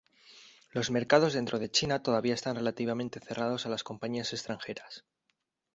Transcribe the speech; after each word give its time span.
Los 0.71 0.89
mercados 0.89 1.33
dentro 1.33 1.59
de 1.59 1.69
China 1.69 2.01
todavía 2.01 2.33
están 2.33 2.55
relativamente 2.55 3.19
cerrados 3.19 3.67
a 3.67 3.69
las 3.69 3.83
compañías 3.83 4.33
extranjeras. 4.33 5.05